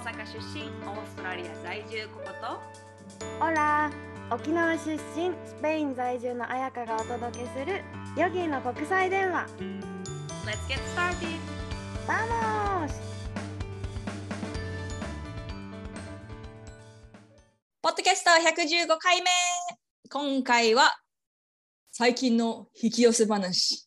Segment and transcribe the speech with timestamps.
[0.00, 2.58] 阪出身オーストラリア在住ココと？
[3.44, 3.90] Hola
[4.30, 4.98] 沖縄出身
[5.44, 7.82] スペイン在住の彩香がお届けする
[8.16, 9.46] ヨギの国際電話。
[10.46, 11.38] Let's get started!
[12.08, 13.00] Vamos
[17.82, 19.28] ポッドキャスト115回目。
[20.08, 20.98] 今回は
[21.92, 23.86] 最近の引き寄せ話。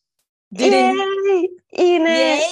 [0.52, 1.82] イエーイ。
[1.82, 2.42] いいイね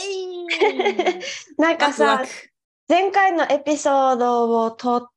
[1.58, 2.51] なんかワさクワク
[2.89, 5.09] 前回のエピソードを撮っ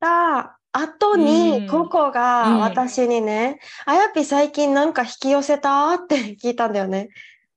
[0.00, 7.08] た後に、うんココうんが私にね、あやぴ最近なんか引き寄せたって聞いたんだよね。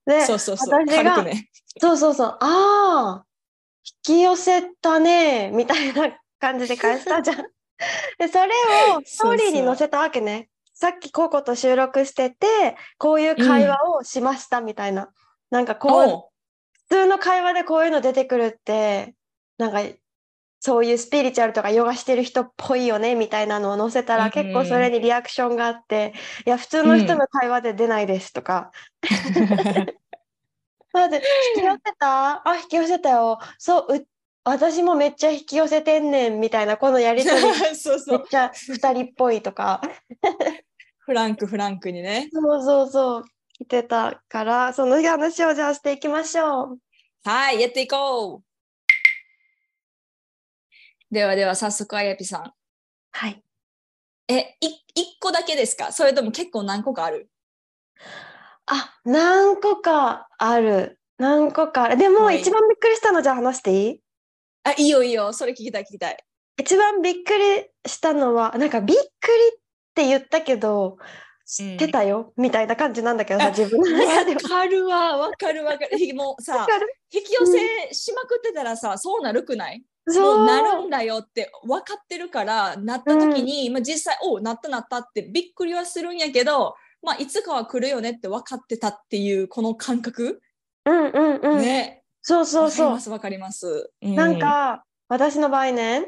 [0.06, 0.80] で、そうそうそう。
[0.86, 1.48] 私がね。
[1.80, 3.24] そうそうそう、ああ、
[4.06, 7.36] 引き寄せたね、みたいな感じで返したじゃん。
[8.18, 8.52] で、それ
[8.96, 10.48] をストーリーに載せたわけね。
[10.74, 15.10] さっきココと収録してて、こういう会話をしましたみたいな。
[15.50, 16.32] なんかこう
[16.88, 19.14] 普通の会話でこういうの出てくるって、
[19.62, 19.80] なんか、
[20.58, 26.14] そういうスピリチュアルとかヨガしてる人っぽいよねみたいなのを載せたら、うん結構それにリアクションがあって、
[26.46, 28.70] いや、普通の人の会話で出ないですとか、
[30.92, 31.22] まず、引
[31.54, 32.48] き寄せた？
[32.48, 33.38] あ、引き寄せたよ。
[33.58, 34.06] そう、う
[34.44, 37.40] 私もめっちゃ引き寄せてんねんみたいな、このやりとり
[37.74, 38.18] そうそう。
[38.18, 39.80] めっちゃ二人っぽいとか、
[40.98, 42.28] フランクフランクにね。
[42.32, 43.24] そうそうそう、
[43.54, 46.78] 来てたから、その話をじゃあしていきましょう。
[47.24, 48.51] はい、やっていこう。
[51.12, 52.52] ではでは早速あやぴさん。
[53.12, 53.42] はい。
[54.28, 55.92] え、い一個だけですか？
[55.92, 57.28] それとも結構何個かある？
[58.64, 60.98] あ、何個かある。
[61.18, 61.96] 何個かある。
[61.98, 64.00] でも、はい一番びっくりしたのじゃあ話していい？
[64.64, 65.34] あ、いいよいいよ。
[65.34, 66.16] それ聞きたい聞きたい。
[66.58, 69.10] 一番びっくりしたのは、なんかびっくりっ
[69.94, 70.96] て言ったけど、
[71.44, 74.48] 知ってたよ、みたいな感じなんだけどさ、あ自分の中でわは。
[74.48, 75.98] かるわ、わかるわかる。
[75.98, 76.66] ひもうさ
[77.12, 79.80] 引き寄せしまくってたらさ、そうなるくない？
[79.80, 80.42] もそう。
[80.42, 90.40] うなるんだよって分かってるからなった時に、まあ、実際おうなったなったってびっくりはするんやけど、まあ、いつかは来るよねって分かってたっていうこの感覚、
[90.84, 91.60] うんうんうん。
[91.60, 92.02] ね。
[92.22, 92.94] そうそうそう。
[92.94, 93.00] 分かりま。
[93.00, 96.06] す分かります、うなんか、私の場合ね、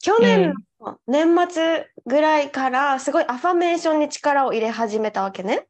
[0.00, 5.68] 去年の年末ぐらいから、すごいアファメーションに力を入れ始めたわけね。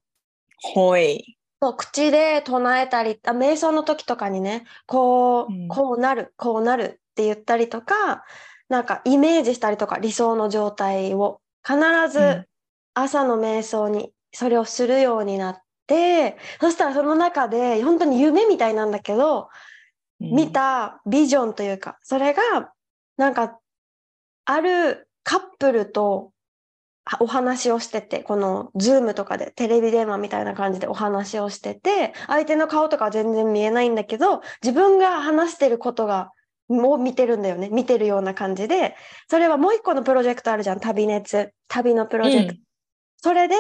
[0.62, 1.36] ほい。
[1.60, 5.68] そう口で唱えたり、あ瞑想の時とかにね、こう、うん。
[5.68, 8.24] こうなる、こうなるって言ったりとか、
[8.68, 12.10] なんかイメージしたりとか、理想の状態を必うん。
[12.10, 12.48] ず
[12.94, 15.56] 朝の瞑想にそれをするようになっ
[15.86, 19.48] て、そしたらその中で本当に夢みたいなんだけど、
[20.18, 22.72] 見、たビジョンというか、それが、
[23.16, 23.58] なんか、
[24.44, 26.32] あるカップルと
[27.04, 36.30] あお話をしてて、このズームとかでテレビ電話みたいな感じでお話をしてて、相手の顔とかは全然見えないんだけど、自分が話してることが、
[36.72, 37.68] もう見てるんだよね。
[37.70, 38.96] 見てるような感じで、
[39.28, 40.80] それはもう一個のプロジェクトあるじゃん。
[40.80, 41.52] 旅熱。
[41.68, 42.60] 旅のプロジェクト。
[43.18, 43.54] それで、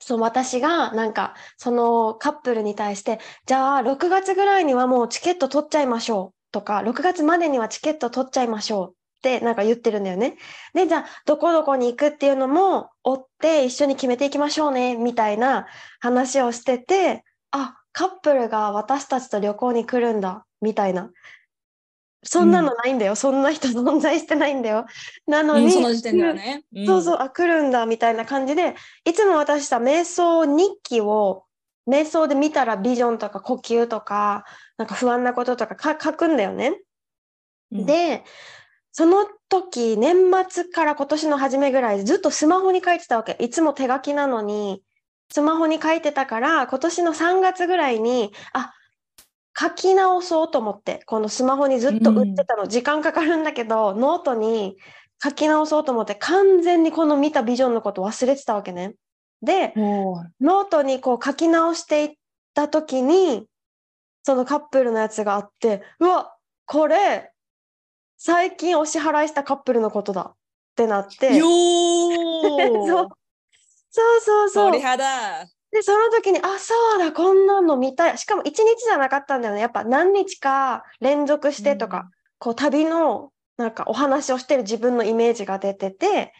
[0.00, 10.36] そう、私が、なんか、そのカップルに対して、じゃあ、6月ぐらいにはもうチケット取っちゃいましょうとか、6月までにはチケット取っちゃいましょうって、なんか言ってるんだよね。
[10.72, 15.66] で、じゃあ、どこどこに行くっていうのも、追って一緒に決めていきましょうね、みたいな
[16.00, 21.10] 話をしてて、あ、カップルが私たちと旅行に来るんだ、みたいな。
[22.22, 23.14] そんなのないんだよ。
[23.14, 24.86] そんな人存在してないんだよ。
[25.26, 28.74] なのうんに、その時点ではね、んそうそう、あ、来るんだ、みたいな感じで、
[29.04, 31.44] いつも私さ、瞑想日記を、
[31.88, 34.44] 瞑想で見たらビジョンとか呼吸とか、
[34.76, 36.80] なんか不安なこととかか書くんだよね。
[37.72, 38.24] うんで、
[38.92, 40.16] その時、年
[40.48, 43.36] 末から今年の初めぐらい、ずっとスマホに書いてたわけ。
[43.38, 44.82] いつも手書きなのに、
[45.30, 48.72] スマホに書いてたから、今年の3月ぐらいに、あ、
[49.58, 54.76] 書き直そうと思って、このスマホにずっと打ってたの、時間かかるんだけど、ノートに
[55.22, 58.94] 書き直そうと思って、完全にこの見たビジョンのこと忘れてたわけね。
[59.42, 62.14] で、ノートにこう書き直していっ
[62.54, 63.46] た時に、
[64.22, 67.32] そのカップルのやつがあって、うわ、これ、
[68.16, 70.22] 最近お支払いしたカップルのことだ。
[70.22, 70.34] っ
[70.76, 73.06] てなって、よ そう。
[73.06, 73.08] ー
[73.90, 74.70] そうそうそう。
[74.72, 78.18] 鳥肌で、その時に、あ、そうだ、こんなの見たい。
[78.18, 79.60] しかも一日じゃなかったんだよね。
[79.60, 86.32] やっぱ何日か連続してとか、こう旅のなんかお話をしてる自分のイメージが出てて、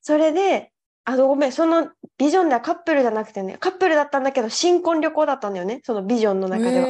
[0.00, 0.72] それで、
[1.04, 6.86] あの、ごめん、そのビジョンではカップルじゃなくてね、カップルだったんだけど、新婚旅行だったんだよね、そのビジョンの中では。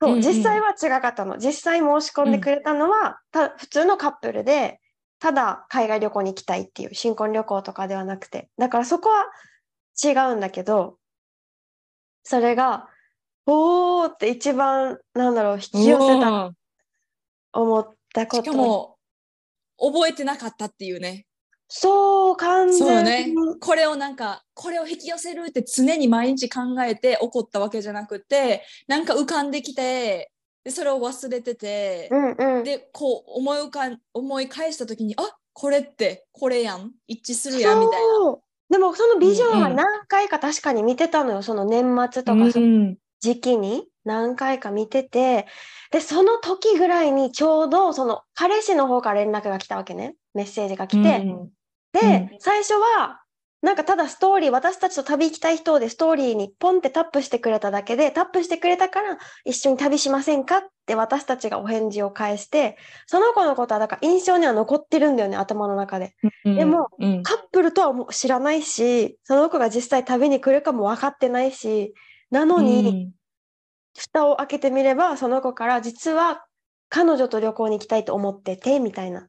[0.00, 1.38] そう、うんうん実際は違かったの。
[1.38, 4.80] 実際申し込んでくれたのは、た普通のカップルで、
[5.18, 8.48] ただ海外旅行に行きたいっていう新婚旅行とかではなくて。
[8.58, 9.26] だからそこは
[10.02, 10.96] 違うんだけど、
[12.22, 12.88] それが、
[13.46, 16.56] おーって一番、なんだろう、引き寄せたうん
[17.52, 18.96] 思ったこしとかも
[19.78, 21.26] 覚えてなかったっていうね。
[21.68, 23.26] そう完全ね。
[23.26, 30.32] に、これをなんかこれを引き寄せるって常に毎日考えて起こったわけじゃなくてなんか浮かんできて
[30.64, 32.64] でそれを忘れてて、うんうん。
[32.64, 36.92] でこう思い浮かん思い返した時にあこれってこれやん。
[37.06, 38.36] 一致するやんみたいな。
[38.70, 43.86] でもそのビジョンは何回か確かに見てたのよ、その年末とうんかその時期に。
[44.02, 45.46] 何回か見てて。
[45.90, 50.14] でその時ぐらいにちょうどその彼氏の方から連絡が来たわけね。
[50.32, 51.50] メッセージが来て、うん
[51.92, 53.20] で、最初は
[53.62, 66.14] なんかただストーリー私たちと旅行きたい人でストーリーにポンってタップしてくれただけでタップしてくれたから一緒に旅しませんかって私たちがお返事を返してその子のことはだから印象には残ってるんだよね頭の中で。
[66.44, 67.22] でも、うん。
[67.22, 71.92] カップルとはもう知らないしその子が実際旅に来るかも分かってないし
[72.30, 73.12] なのに、
[73.98, 76.44] 蓋を開けてみればその子から実は
[76.88, 79.28] 彼女と旅行に行きたいと思っててみたいな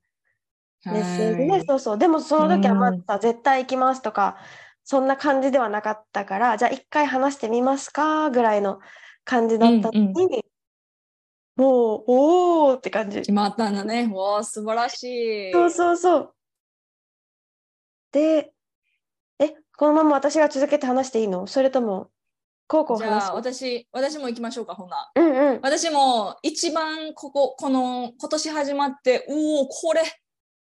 [0.86, 1.98] メッセージで、そうそう。
[1.98, 4.38] でもその時はまうんた絶対行きますとか
[4.84, 8.80] そんな感じではなかったからじゃあ一回話してみますかぐらいの
[9.24, 10.44] 感じだったのに、
[11.56, 13.20] もうおーって感じ。
[13.20, 14.10] 決まったんだね。
[14.12, 15.04] わあ素晴らし
[15.50, 15.52] い。
[15.52, 16.34] そうそうそう。
[18.12, 18.52] で
[19.40, 21.46] えこのまま私が続けて話していいの？
[21.46, 22.10] それとも
[22.68, 23.28] こうこうじ話す？
[23.28, 25.12] ゃあ私私も行きましょうかほんな。
[25.16, 25.60] うんうん。
[25.62, 30.02] 私も一番こここの今年始まってうおこれ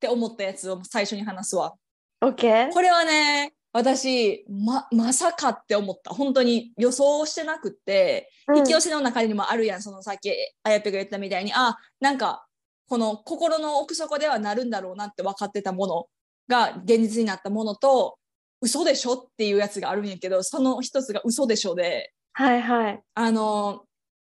[0.00, 1.74] って思ったやつを最初に話すわ。
[2.22, 6.10] OK これはね私ままさかって思った。
[6.10, 9.82] 本当に予想してなくって、引き寄せの中にもあるやん。
[9.82, 10.32] そのさっき
[10.64, 12.46] あやぺが言ったみたいにあなんか
[12.88, 16.06] この心の奥底ではなるんだろうなって分かってたもの
[16.48, 18.18] が現実になったものと
[18.60, 23.00] 嘘でしょっていうやつがあるんやけどその一つが嘘でしょではいはい。
[23.14, 23.84] あの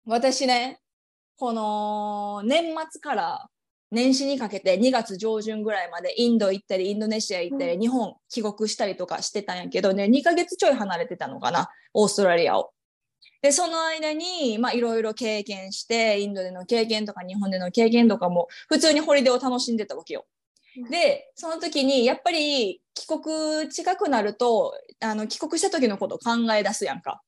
[0.06, 0.78] 私ね
[1.36, 3.46] この年末から
[3.94, 12.72] 年始にかけて2月上旬ぐらいまでインド行ったりインドネシア行ったり、う日本帰国したりとかしてたんやけどね2ヶ月ちょい離れてたのかなオーストラリアを。
[13.40, 20.26] でその間にまあいろいろ経験してインドでの経験とか日本での経験とかも普通にホリデーを楽しんでたわけよ。
[20.90, 27.22] でその時にやっぱり帰国近くなるとあの帰国した時のことを考え出すやんか。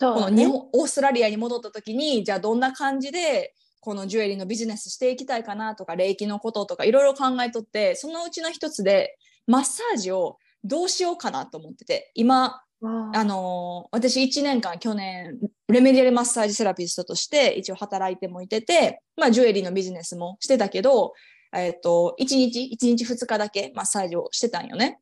[0.00, 9.16] ねの日本オーストラリアに戻った時にじゃあどんな感じでこのジュエリーのビジネスしていきたいかなとか霊気のこととかいろいろ考えとってそのうちの一つで
[9.46, 15.38] マッサージをどうしようかなと思ってて今わあのー私1年間去年
[15.68, 21.12] レメディアルマッサージセラピストとして一応働いてもいてて、まあ、ジュエリーのビジネスもしてたけど、
[21.54, 24.98] えっと1日1日2日だけマッサージをしてたんよね。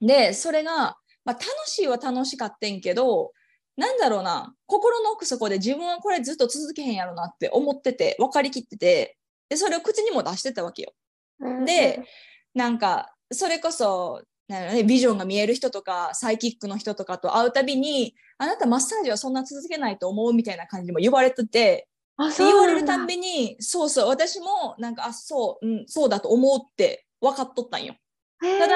[0.00, 3.32] でそれが、まあ、楽しいは楽しかってんけど
[3.76, 4.54] なんだろうな。
[4.66, 9.16] 心の奥底で自分はこれずっと続けへんやろなって思ってて分かりきってて。
[9.48, 10.94] でそれを口にも出してたわけよ。
[11.40, 12.02] うんで
[12.54, 21.88] なんかそれこそね、ビジョンが見える人とかサイキックの人とかと会うたびにあなたマッサージはそんな続けないと思うみたいな感じでも言われてて
[22.38, 27.94] 言われるたびにそうそう私もなんかあそう、うん、そうだと思うって分かっとったんよ。
[28.40, 28.74] ただ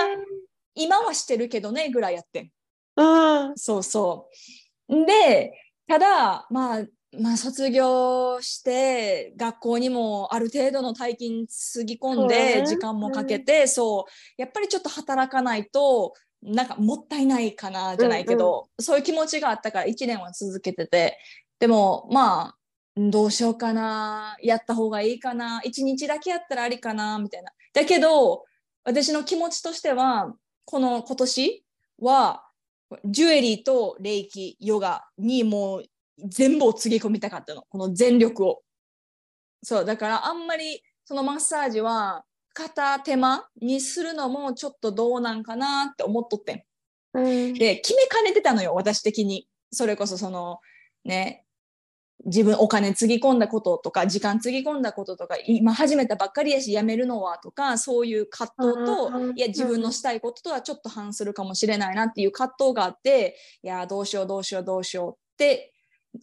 [0.75, 2.51] 今はしてるけどねぐらいやってん。
[3.57, 4.37] そうそう
[4.89, 5.53] で
[5.89, 6.85] ただまあ
[7.19, 12.67] まあ卒業して学校にもある程度の大金つぎ込んでね。
[12.67, 14.07] 時間もかけてそ
[14.39, 21.19] う,、やっぱりちょっと働かないとなんかもったいないかなじゃないけど、そういう気持ちがあったから1年は続けてて
[21.59, 22.57] でもまあ
[22.97, 27.51] どうしようかなやった方がいいかな1日だけやったらありかなみたいな。
[27.73, 28.45] だけど
[28.85, 30.35] 私の気持ちとしては
[30.65, 31.65] この今年
[32.01, 32.46] は
[33.05, 35.85] ジュエリーと霊気ヨガにもう
[36.29, 37.65] 全部をつぎ込みたかったの。
[37.69, 38.63] この全力を。
[39.63, 42.25] そうだからあんまりそのマッサージは
[42.55, 46.63] 片手間にするのもちょっとどうなんかなって思っとってん。
[47.15, 47.55] うん。
[47.55, 49.49] で決めかねてたのよ私的に。
[49.73, 50.61] それこそその
[51.05, 51.46] ね
[52.27, 65.73] 自分お金つぎ込んだこととか時間つぎ込んだこととか今始めたばっかりやしやめるのはとかそういう葛藤とうんいや自分のしたいこととはちょっと反するかもしれないなっていう葛藤があっていやどうしようどうしようどうしようって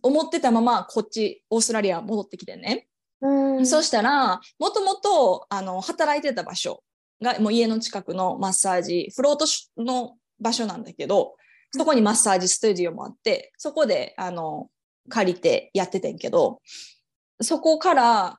[0.01, 2.87] 思ってたままこっちオーストラリア戻ってきてね、
[3.21, 3.65] うん。
[3.65, 6.83] そしたらもともとあの働いてた場所
[7.21, 9.45] がもう家の近くのマッサージフロート
[9.77, 11.35] の場所なんだけど
[11.71, 14.67] そこにマッサージスタジオもあってそこであの
[15.09, 16.59] 借りてやっててんけど
[17.41, 18.37] そこから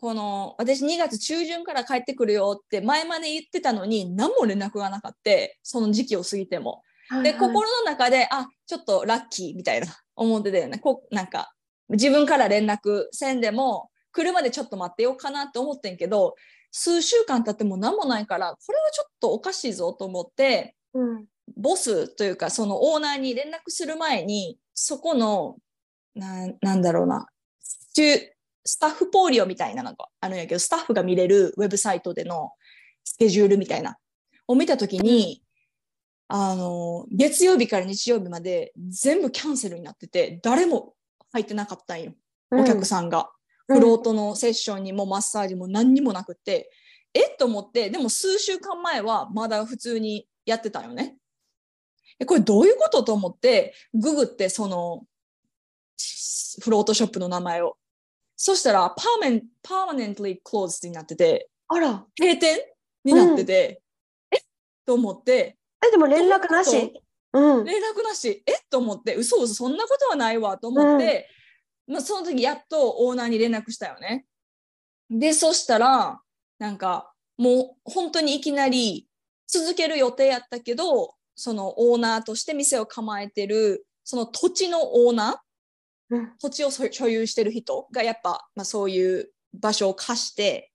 [0.00, 5.30] この私2月中旬から帰ってくるよって前まで言ってたのに何も連絡がなかった
[5.62, 6.82] その時期を過ぎても。
[7.22, 10.78] で心の中であちょっとラッキーみたいな思ってたよね。
[10.78, 11.52] こなんか
[11.90, 16.36] 自分から連絡せんでも車でちょっと待ってようかなって思ってんけど
[16.70, 21.26] 数週間経っても何もないからこれはちょっとおかしいぞと思ってうん。
[21.54, 25.56] ボスというかそのオーナーに連絡する前にそこの
[26.14, 27.26] ななんだろうな。
[28.64, 32.52] スタッフポーリオみたいなのがあるんやけどスタッフが見れるウェブサイトでの
[33.04, 33.98] スケジュールみたいな。
[34.48, 35.42] を見た時に、
[36.28, 40.94] あの月曜日から日曜日まで全部キャンセルになってて誰も
[41.30, 42.12] 入ってなかったんよ。
[42.50, 43.30] お客さんが。
[43.68, 43.76] うん。
[43.76, 46.70] フロートのセッションにもマッサージも何にもなくって、
[47.14, 51.16] えっと思ってでも数週間前はまだ普通にやってたよね。
[52.18, 55.04] えこれどういうことと思ってググってその
[56.62, 57.76] フロートショップの名前を。
[58.36, 62.04] そしたらパーメンパーマネントリークローズになっててあら。
[62.18, 62.58] 閉店
[63.04, 63.82] になってて、
[64.30, 64.38] え？
[64.84, 65.56] と思って。
[65.86, 66.92] えでも連絡なし？
[67.32, 67.62] う。
[67.62, 67.64] ん。
[67.64, 68.42] 連絡なし。
[68.46, 68.52] え？
[68.68, 69.14] と思って。
[69.14, 71.28] 嘘嘘そんなことはないわと思って、
[71.86, 74.26] まあ、その時やっとオーナーに連絡したよね。
[75.10, 76.20] でそしたら
[76.58, 79.08] なんかもう本当にいきなり
[79.46, 85.38] 続ける予定やったけどそのオーナーとして店を構えてるその土地のオーナーうん
[86.40, 90.70] 土地を所所有してる人がやっぱ、まあ、そういう場所を貸して、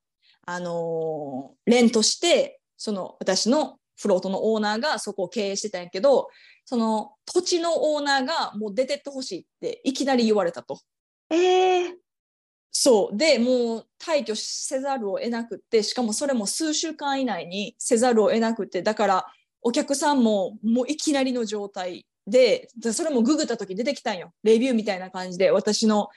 [0.46, 6.30] あのーレントしてその私のフロートのオーナーがそこを経営してたんやけど
[6.66, 10.80] その土地のオーナーがもう出てってほしいっていきなり言われたと。
[11.30, 11.94] えー、
[12.72, 13.18] そう。
[13.18, 19.26] でもう退去せざるを得なくってしかもそれも数週間以内にせざるを得なくってだから
[19.62, 24.32] お客さんももういきなりの状態ででそれもググった時出てきたんよ。
[24.44, 26.10] レビューみたいな感じで私の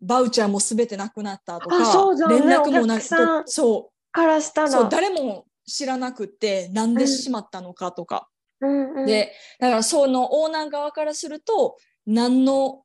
[0.00, 4.68] バウチャーも全てなくなったとかね連絡もなくそからしたら。
[4.68, 8.28] うそう誰も知らなくってなんでしまったのかとか、
[8.60, 12.82] うんうん、でだからそのオーナー側からすると何の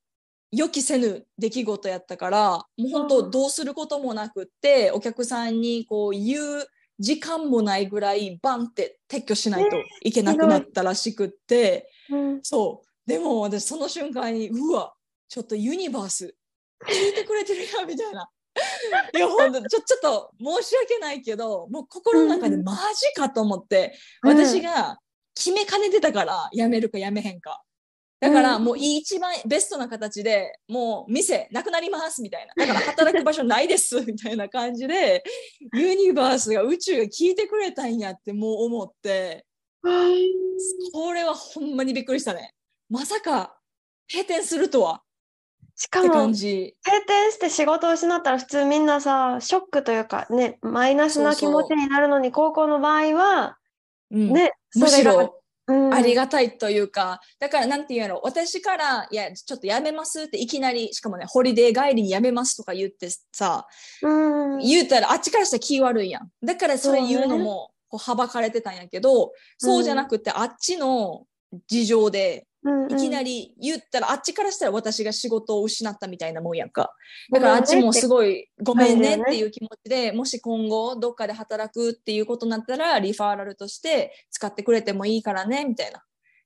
[0.51, 3.31] 予期せぬ出来事やったからもう本当うん。
[3.31, 6.67] どうすることもなくってお客さんにこう言う
[6.99, 14.93] 時間もないぐらいバンって撤去しないといけなくなったらしくって、うんそうでも私その瞬間にうわ
[15.27, 16.35] ちょっとユニバース
[16.87, 18.29] 聞いてくれてるやんみたいな。
[19.13, 24.97] いや本当ちょちょっと申し訳ないけどもう心の中でマジかと思って、うん私が
[25.35, 27.61] 決めかねてたからやめるかやめへんか。
[28.23, 32.65] だからうんもう一番ベストな形でもう店なくなりますみたいな。
[32.65, 35.23] だから働く場所ないです みたいな感じで
[35.73, 39.45] ユニバースが宇宙が聞いてくれたんやってもう思って
[40.93, 42.53] これはほんまにびっくりしたね。
[42.89, 43.57] まさか
[44.09, 45.03] 閉店するとは
[45.75, 46.07] しかも。
[46.07, 46.73] 閉店
[47.33, 53.57] して仕事を失ったら普通みんなさショックというかねマイナスな気持ちになるのに高校の場合は
[54.11, 63.65] うんね、むしそれがろうんありがたいというか、だからなんて言うんやろ私からいやちょっとやめますっていきなりしかもねホリデー帰りにやめますとか言ってさ
[64.01, 64.59] うん。
[64.59, 66.29] 言うたらあっちからしたら気悪いやん。
[66.45, 71.25] だからそれ言うのもこうはばかれてたんやけどそうじゃなくてあっちの
[71.67, 76.93] 事情でうんいきなり言ったら、あっちからしたら私が仕事を失ったみたいなもんやんか。
[77.31, 86.03] だからあっちもすいごいごめんねっていう気持ちで、もし今後どっかで働くっていうことになったら、リファーラルとして使ってくれてもいいからね、みたいな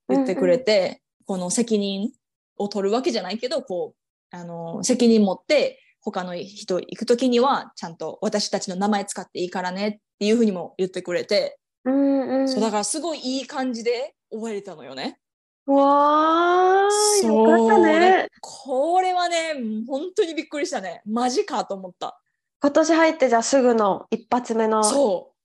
[0.10, 2.12] 言ってくれて、この責任
[2.58, 12.50] を取るわけじゃないけど、こう、あの、責任持って他の人行くときには、ちゃんと私たちの名前使っていいからねっていうふうにも言ってくれて、うんうん。
[12.50, 15.20] そうだからすごいいい感じで終われたのよね。
[15.68, 19.54] わーよかったそうねこれはね、
[19.88, 21.02] 本当にびっくりしたね。
[21.06, 22.20] マジかと思った。
[22.62, 25.36] 今年入ってじゃあすぐの一発目のそう。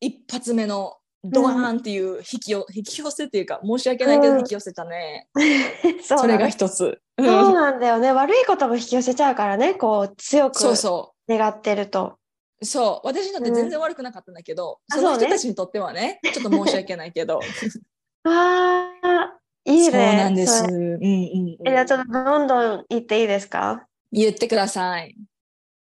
[0.00, 5.28] 一発目のドワーンっていう引きよ、引き寄せっていうか、申し訳ないけどうん引き寄せたね。
[6.02, 7.00] そうそれが一つ。
[7.18, 12.14] そうなんだよね悪いことも引き寄せちゃうからねこう強くそうそ願ってると
[12.60, 12.64] う。
[12.64, 13.06] そう。
[13.06, 17.40] 私にとって全然悪くなかったんだけど、あそのそうね人たちにとってはね、ちょっと申し訳ないけど。
[18.24, 20.64] あーいいねそうなんです。
[20.64, 21.56] うんうん、うん。
[21.66, 23.86] えじゃあちょっとどんどん言っていいですか？
[24.12, 25.16] 言ってください。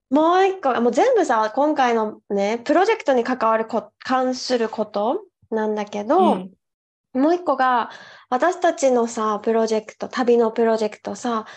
[0.10, 5.22] もう一個もう全部さ今回のねプロジェクトに関わるこ関すること
[5.52, 6.52] なんだけど、うん
[7.12, 7.90] もう一個が
[8.30, 11.48] 私たちのさプロジェクト旅のプロジェクトさ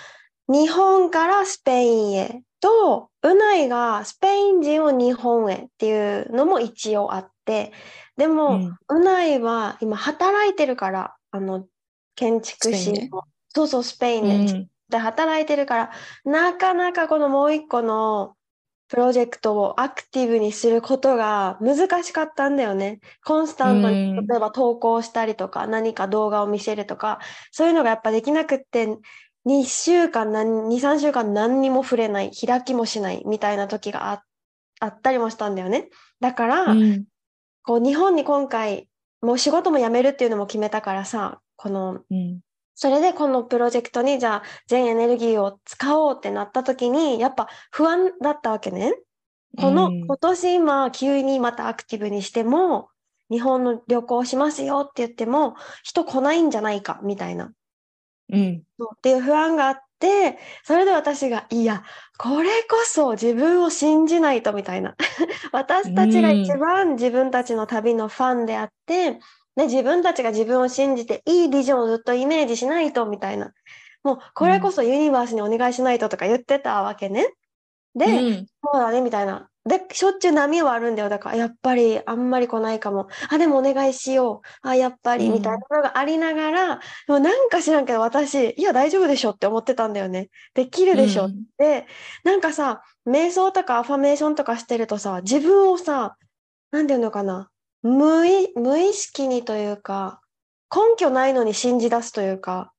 [0.49, 7.71] 日本からスペインへとうないがスペイン人を日本へっていうのも一応あって
[8.17, 11.67] でも、うないは今働いてるからあの
[12.15, 13.23] 建築士の。
[13.55, 14.69] そうそうスペインで,、うん。
[14.89, 15.91] で働いてるから
[16.25, 18.35] なかなかこのもう一個の
[18.89, 23.01] プロジェクトをアクティブにすることが難しかったんだよね。
[23.25, 24.27] コンスタントにうん。
[24.27, 28.99] 例えば投稿したりとか何か動画を見せるとかそういうのがやっぱできなくって
[29.45, 34.25] 2週間何、2、3週間何にも触れない、開きもしないみたいな時があ
[34.81, 35.89] あったりもしたんだよね。
[36.21, 37.05] だから、うん。
[37.63, 38.89] こう日本に今回、
[39.21, 42.41] もう仕事も辞めるっていうのも決めたからさ、この、うん
[42.75, 48.95] それでこのプロジェクトにじゃあ全エネルギーを使おうってなった時に、やっぱ不安だったわけね。
[49.59, 52.89] この、うん今年今急にまたアクティブにしても、
[53.31, 55.55] 日本の旅行しますよって言っても、
[55.85, 57.53] 人来ないんじゃないかみたいな。
[58.33, 58.63] うん
[58.95, 61.85] っていう不安があって、それで私が、いや、
[62.19, 64.97] これこそ自分を信じないとみたいな。
[65.53, 69.21] 私たちが一番自分たちの旅のファンであって、
[69.57, 73.53] ね、自分たちが自分を信じていいビジョンをずっとイメージしないとみたいな。
[74.03, 77.29] もうこれこそユニバースにお願いしないととか言ってたわけね。
[77.95, 79.49] で、うんそうだね、みたいな。
[79.65, 81.09] で、しょっちゅう波はあるんだよ。
[81.09, 83.09] だから、やっぱりあんまり来ないかも。
[83.31, 84.69] あ、でもお願いしよう。
[84.69, 86.83] あ、やっぱり、うんみたいなのがありながら、で
[87.13, 90.31] もなんか知らんけど、私、いや、大丈夫でしょって思ってたんだよね。
[90.55, 91.87] できるでしょっうんて。
[92.25, 96.17] なんかさ、瞑想とかアファメーションとかしてるとさ、自分をさ、
[96.73, 97.52] なんていうのかな。
[97.83, 100.21] 無意、無意識にというか、
[100.75, 102.73] 根拠ないのに信じ出すというか、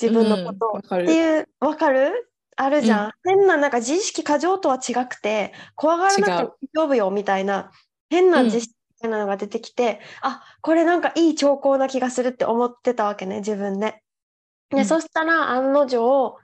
[0.00, 0.96] 自分のこと。
[0.96, 2.30] っていう、わかる？
[2.56, 3.06] あるじゃん。
[3.06, 3.12] うん。
[3.38, 7.70] 変な、なんか自意識過剰とは違くて、怖がらなくても大丈夫よみたいな、
[8.10, 14.02] 変な自意識みたいなのが出てきて、あ、これなんかいい兆候な気がするって思ってたわけね、自分で。
[14.70, 14.84] で、うん。
[14.84, 16.38] そしたら案の定、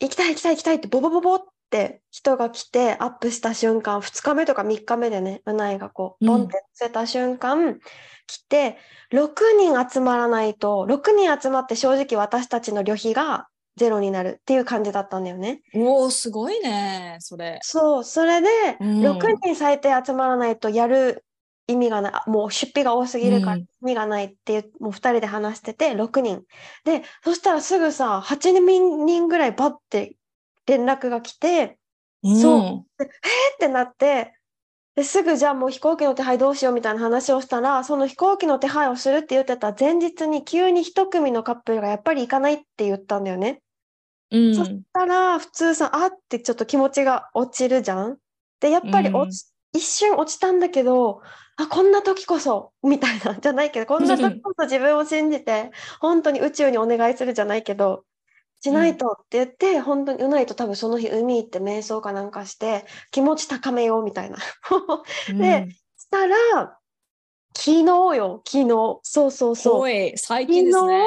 [0.00, 1.40] 行きたい行きたい行きたいってボボボボっ
[1.70, 7.78] て人が来てアップした瞬間、2日目とか3日目でね、うないがこう、ボンって乗せた瞬間、
[8.26, 8.76] 来て、
[9.12, 15.62] 6人集まらないと、6人集まって正直私たちの旅費がゼロになるっていう感じだったんだよね。
[15.74, 17.58] おおすごいねそれ。
[17.62, 18.48] そう、それで、
[18.80, 21.24] うん6人最低集まらないとやる
[21.68, 26.42] 意味がない、あもう出費が多すぎるからうん意味がないっていう、もう2人で話してて、6人。
[26.84, 28.58] で、そしたらすぐさ、8
[29.06, 30.16] 人ぐらいバッて
[30.68, 31.78] 連絡が来て、
[32.22, 33.06] そえっ
[33.58, 34.34] てなって、
[34.94, 43.62] ですぐじゃあもう飛行機の手配どうしようみたいな話をしたら、その飛行機の手配をするって言ってた前日に急に一組のカップルがやっぱり行かないって言ったんだよね。
[44.30, 44.54] うん。
[44.54, 48.18] そしたら普通さ、あってちょっと気持ちが落ちるじゃん。
[48.60, 51.22] で、やっぱり落ち、一瞬落ちたんだけど、
[51.56, 58.04] あ、こんな時こそ、みたいな、じゃないけど、こんな時こそ自分を信じて、本当に宇宙にお願いするじゃないけど、
[58.60, 64.38] しないとって言って、本当にうないと多分その日海行って瞑想かなんかして、気持ち高めようみたいな。
[65.30, 66.78] うんでしたら、
[67.54, 69.00] 昨日よ、昨日。
[69.02, 70.16] そうそうそう。
[70.16, 71.00] 最近ですね。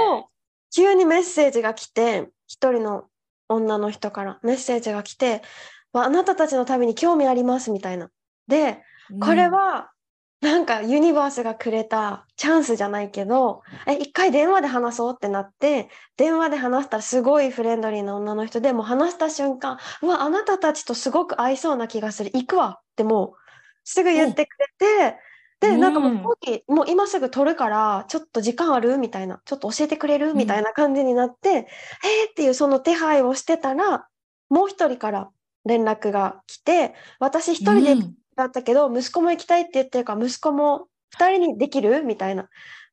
[0.70, 3.06] 昨日、急にメッセージが来て、一人の
[3.50, 5.42] 女の人からメッセージが来て、
[5.94, 8.10] わあなたたちの旅に興味ありますみたいな。
[8.48, 8.82] で、
[9.20, 9.92] これは、
[10.42, 22.32] なんかユニバースがくれたチャンスじゃないけど、え、一回電話で話そうってなって、電話で話したらすごいフレンドリーな女の人でもう話した瞬間、うわ、あなたたちとすごく合いそうな気がする。
[22.34, 23.38] 行くわってもう
[23.84, 25.18] すぐ言ってくれて、
[25.60, 31.66] で、なんかもう飛行機、もう今すぐ取るから、ちょっと時間あるみたいな、ちょっと教えてくれるみたいな感じになって、えー
[32.32, 34.08] っていうその手配をしてたら、
[34.50, 35.30] もう一人から
[35.66, 42.50] 連絡が来て、私一人でうんだったけど、息子も行きたいって言ってるから、息子も二人にできるみたいな。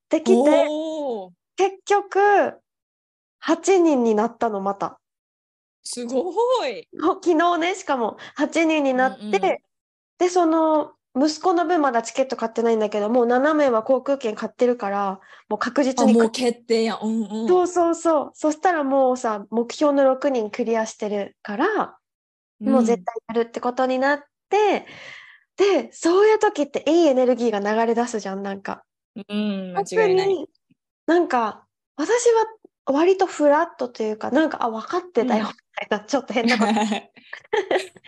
[0.08, 0.66] できて、
[1.56, 2.18] 結局、
[3.40, 5.00] 8人になったの、また。
[5.82, 6.88] すごい。
[7.00, 9.58] 昨日ね、しかも8人になって、うんうん
[10.18, 16.98] で、その、息子の分まだチケット買ってないんだけど、もう7名は航空券買ってるから、もう確実にあもう決定やん。
[17.02, 17.48] うんうん。
[17.48, 18.30] そうそうそう。
[18.34, 21.98] そしたらもうさ、目標の6人クリアしてるから、
[22.60, 24.86] もう絶対やるってことになって、
[25.58, 28.84] で、そういう時っていいエネルギーが流れ出すじゃん、なんか。
[29.28, 30.28] うん、間特違いない。
[30.28, 30.48] に
[31.06, 31.66] なんか、
[31.96, 32.46] 私は
[32.86, 35.54] 割とフラットというか、なんか、あ、分かってたよ、うんみ
[35.88, 36.70] たいな、ちょっと変なこと。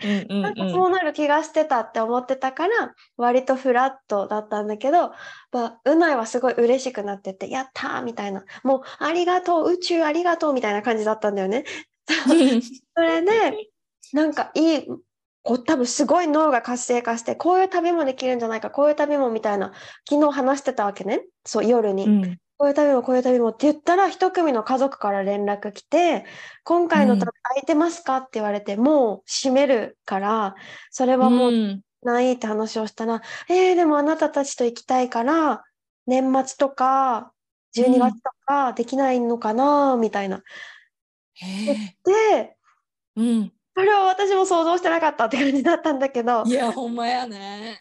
[0.03, 5.11] うんうんなんかうんそうなる気がしてたって思ってたから、割とフラットだったんだけど、
[5.51, 11.65] まあ、うないはすごい嬉しくなってて、やったーみたいな、もうありがとう、宇宙ありがとうみたいな感じだったんだよね。
[12.95, 13.69] それで、
[14.13, 14.87] なんかいい、
[15.43, 19.73] こう多分すごい脳が活性化して、こういう旅もできるんじゃないか、こういう旅もみたいな、
[20.09, 21.25] 昨日話してたわけね。
[21.45, 22.05] そう、夜に。
[22.05, 26.25] うんこういう旅もこういう旅もって言ったら、一組の家族から連絡来て、
[26.63, 30.53] 今回の旅空いてますかって言われて、もう閉めるから、
[30.91, 35.63] それはもううんないって話をしたら、えー、でもあなたたちと行きたいから、
[36.05, 37.31] 年末とか、
[37.75, 40.43] 12月とかできないのかな、みたいな。
[41.33, 42.55] へえで、
[43.15, 43.53] うん。
[43.75, 46.43] それは私も想像してなかったって感じだったんだけど。
[46.45, 47.79] い、や、ほんまやね。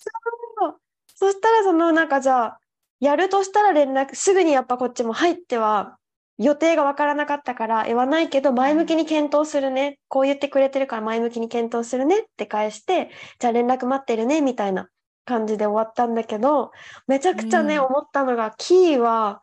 [1.15, 2.61] そしたらそのなんかじゃあ、
[3.01, 5.97] やるとしたら連絡、すぐにやっぱこっちも入っては、
[6.39, 9.99] 予定がわからなかったから言わないけど前向きに検討するね。
[10.09, 14.89] こう言ってくれてるから前向きに検討するねって返してじゃあ連絡待ってるねみたいな
[15.27, 16.71] 感じで終わったんだけど
[17.07, 17.85] めちゃくちゃね、うん。
[17.89, 19.43] 思ったのがキーは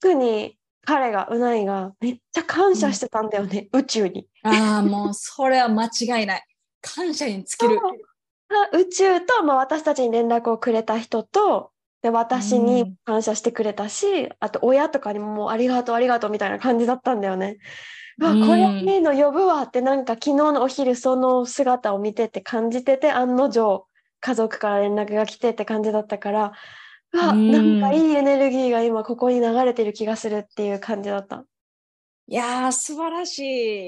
[0.00, 4.26] 特に彼がうないがめっちゃ感謝してたんだよね、宇宙に。
[4.42, 6.46] ああ、もうそれは間違いない。
[6.82, 7.80] 感謝に尽きる。
[8.52, 11.70] あ宇宙と、まあ、私たちに連絡をくれた人と
[12.02, 17.58] で私うにん感謝してくれたし、あと親とかにももうありがとうありがとうみたいな感じだったんだよね。
[18.18, 23.86] うわうんこれいいの呼ぶわってなんか昨日のお昼その姿を見てて感じてて案の定
[24.20, 26.52] 家族から連絡が来てって感じだったから
[27.12, 31.44] うわうんなんかいいエネルギーが今ここに流れてる気がするっていう感じだった。
[32.28, 33.40] いやー、素晴らし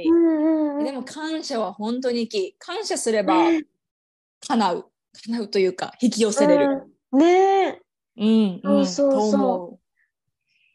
[0.02, 0.08] い。
[0.08, 2.52] うんうんうんでも感謝は本当にキー。
[2.58, 3.34] 感謝すれば
[4.48, 4.90] 叶う。
[5.24, 6.64] 叶うというか、引き寄せれる。
[6.66, 7.82] うんねえ
[8.16, 10.00] うん、うん、そうそうそう。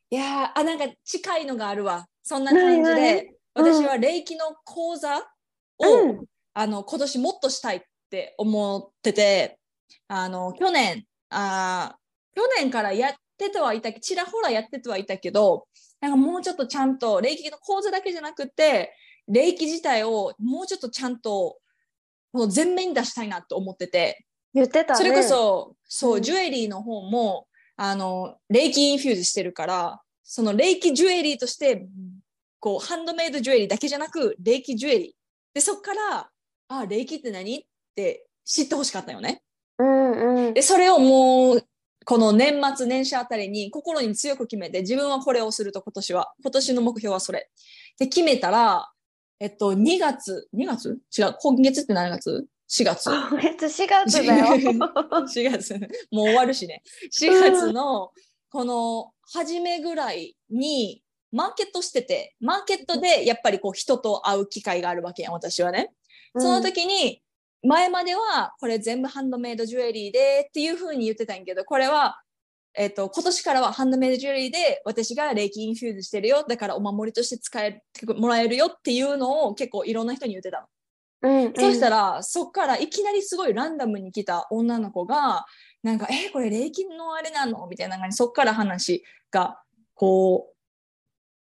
[0.09, 2.07] いやーあ、なんか近いのがあるわ。
[2.23, 5.21] そんな感じ何で、々私は霊気の講座を、
[6.03, 6.25] うん
[6.59, 9.59] あの今年もっとしたいって思ってて、
[10.07, 12.06] あの去年あー、
[12.37, 15.65] 去年からやっててはいたちらほらやっててはいたけど、
[15.99, 18.93] なんかもうちょっとちゃんと霊気の講座だけじゃなくて、
[19.27, 21.57] 霊気自体をもうちょっとちゃんと
[22.31, 24.23] この前面に出したいなと思ってて、
[24.53, 24.97] 言ってたね。
[24.97, 31.87] それこそ、そう、うんジュエリーの方も、あの、霊気 infuse してるから、その霊気ジュエリーとして、
[32.59, 35.11] こう、ハンドメイドジュエリーだけじゃなく、霊気ジュエリー。
[35.53, 36.29] で、そっから、
[36.69, 37.57] あ、霊気って何？
[37.57, 37.63] っ
[37.95, 39.41] て知ってほしかったよね。
[39.79, 41.63] うんうんで、それをもう、
[42.07, 46.33] この年末年始あたりに心に強く決めて、自分はこれをすると今年は。
[46.41, 47.49] 今年の目標はそれ。
[47.99, 48.89] で、決めたら、
[49.41, 51.01] えっと、2月、2月？
[51.17, 53.09] 違う、今月って何月 ?4 月。
[53.09, 54.45] 今月4月だよ。
[54.55, 55.73] 4月、
[56.09, 56.81] もう終わるしね。
[57.13, 58.11] 4月の
[58.51, 65.91] この初めぐらいにマーケットしてて、マーケットでやっぱりこう人と会う機会があるわけやん、私はね。
[66.37, 67.21] その時に、
[67.63, 72.21] 前まではこれ全部ハンドメイドジュエリーでっていう風に言ってたんやけど、これは、
[72.75, 76.45] えっ、と、今年からはハンドメイドジュエリーで私が霊気 infuse してるよ。
[76.47, 80.67] だからお守りとして使えてもらえるよっていうのを結構いろんな人に言ってたの。
[81.23, 85.45] うんうん、そしたら、そっからいきなりすごいランダムに来た女の子が、
[85.81, 89.59] なんか、え、これ霊気のあれなのみたいな感じ、そっから話が、
[89.95, 90.55] こう、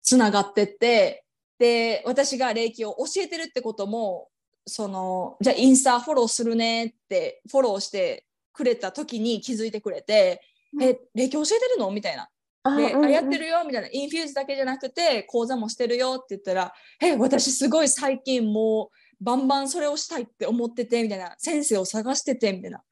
[0.03, 1.25] つながってって、
[1.59, 4.29] で、私が霊気を教えてるってことも、
[4.67, 10.41] その、じゃあインスタフォローするねって、フォローしてくれた時に気づいてくれて、
[10.73, 10.83] うん。
[10.83, 11.89] え、霊気教えてるの？
[11.89, 12.23] みたいな。
[12.23, 12.29] で、
[12.63, 13.05] あうんうん。
[13.05, 22.83] あやってるよみたいな、 infuse だけじゃなくて、講座もしてるよって言ったら、え、私すごい最近もう、バンバンそれをしたいって思ってて、みたいな、先生を探してて、みたいな。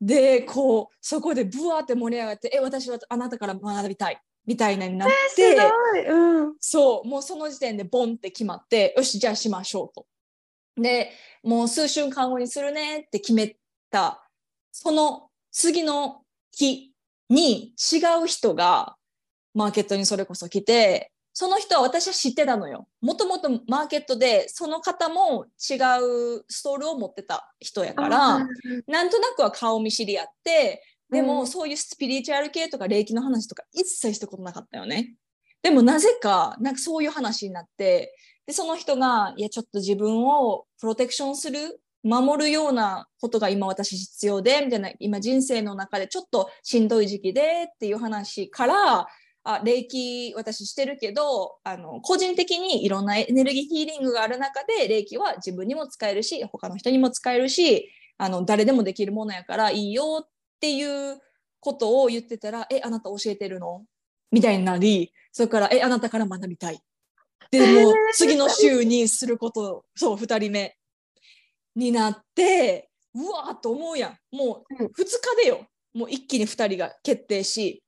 [0.00, 10.06] で、こう、そこでブワーって盛り上がって、え、私はあなたから学びたい、みたいなになって、すごい、うん、そう、もうその時点でボンって決まって、よし、じゃあしましょうと。
[10.78, 11.12] で、
[11.42, 13.56] もう数週間後にするねって決め
[13.90, 14.26] た、
[14.72, 16.92] その次の日
[17.28, 18.96] に違う人が
[19.54, 22.88] マーケットにそれこそ来て、その人は私は知ってたのよ。
[23.00, 28.46] もともとマーケットでその方も違うストールを持ってた人やから、あ
[28.86, 35.14] なんとなくは顔見知り合って、でも、うんそういうスピリチュアル系とか霊気の話とか一切したことなかったよね。
[35.62, 38.14] でもなぜか、なんかそういう話になって、
[38.48, 49.06] で、その人が、いや、ちょっと自分をプロテクションする、守るようなことが今私必要で、みたいな、今人生の中でちょっとしんどい時期でっていう話から、
[49.44, 60.82] あ、霊気私してるけど、あの、個人的にいろんなエネルギーヒーリングがある中で、霊気は自分にも使えるし、他の人にも使えるし、あの、誰でもできるものやからいいよってい
[61.12, 61.20] う
[61.60, 63.84] ことを言ってたら、え、あなた教えてるの？
[64.30, 66.80] みたいになり、それから、え、あなたから学びたい。
[67.50, 70.76] で、もう次の週にすること、そう、二人目
[71.74, 74.36] になって、うわーっと思うやん。
[74.36, 75.66] もううん二日でよ。
[75.94, 77.82] もう一気に二人が決定し。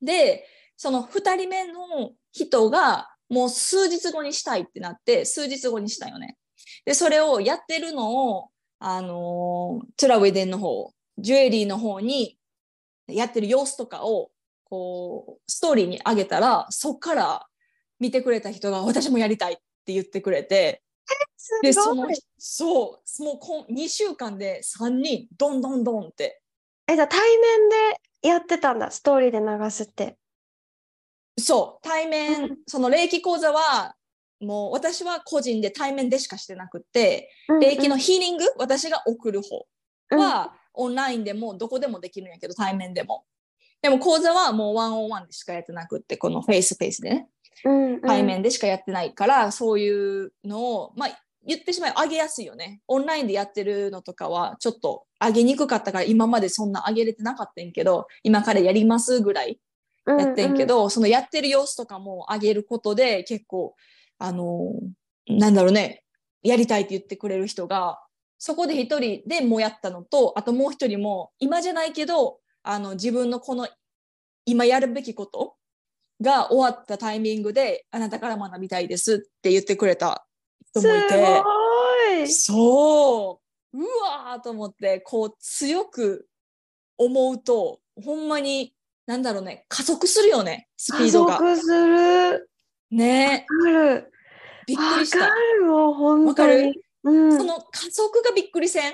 [0.00, 0.46] で、
[0.76, 6.36] その二人目の人がもう数日後にしたいってなって、数日後にしたよね。
[6.84, 8.48] で、それをやってるのを、
[8.78, 12.38] あのートゥラウェデンの方、ジュエリーの方に
[13.08, 14.30] やってる様子とかを、
[14.64, 17.46] こう、ストーリーに上げたら、そっから
[18.04, 20.82] 見てくれた人が私もやりたいって言ってくれて、
[21.62, 26.42] で、すそのそう、もうこん2週間で3人、どんどんどんって。
[26.86, 27.68] え、じゃあ対面
[28.22, 30.18] でやってたんだ、ストーリーで流すって。
[31.38, 33.96] そう、対面、うんその霊気講座は、
[34.38, 37.30] もう私は個人で対面でしかしてなくって、
[37.62, 39.66] 霊気のヒーリング、私が送る方
[40.10, 43.24] うんは、オンラインでもどこでもできるんやけど、対面でも。
[43.80, 47.28] でも講座はもう one on one でしかやってなくって、このフェイスフェイスでね。
[47.64, 52.80] うんうん対面でしかやってないから、そういうのを、まあ、言ってしまえば上げやすいよね。
[52.88, 59.60] オンラインでやってるのとかはちょっと上げにくかったから今までそんな上げれてなかったんけど今からやりますぐらい
[60.06, 63.74] やってんけど、そのやってる様子とかも上げることで結構
[64.18, 64.72] あの
[65.26, 66.02] なんだろうね
[66.42, 68.00] やりたいって言ってくれる人が
[68.38, 73.68] そこで一人でもうやったのとあともう一人も今じゃないけどあの自分のこの
[74.46, 75.54] 今やるべきこと
[76.20, 80.26] が終わったタイミングであなたから学びたいですって言ってくれた
[80.70, 81.08] 人もいて。
[81.08, 82.32] すごい。
[82.32, 83.40] そ
[83.72, 83.78] う。
[83.78, 86.28] うわーと思ってこう強く
[86.96, 88.72] 思うとほんまに
[89.06, 91.38] なんだろうね加速するよねスピ加ードが。
[91.38, 92.50] 速する。
[92.90, 93.46] ね。
[93.50, 94.12] わかる。
[94.66, 95.34] びっくりしわかた。
[95.34, 96.66] るもう本当わかる？
[96.66, 97.36] にうん。
[97.36, 98.92] その加速がびっくりせん。